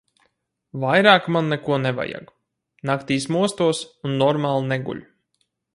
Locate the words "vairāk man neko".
0.83-1.77